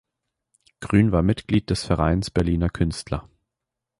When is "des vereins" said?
1.69-2.31